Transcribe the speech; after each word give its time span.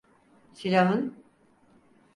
Silahın… 0.53 1.17